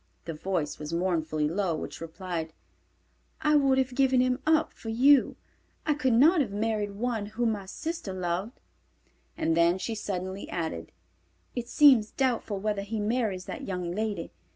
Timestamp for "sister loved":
7.67-8.59